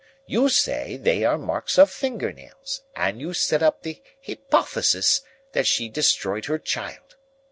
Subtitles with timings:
[0.25, 5.67] You say they are marks of finger nails, and you set up the hypothesis that
[5.67, 7.17] she destroyed her child.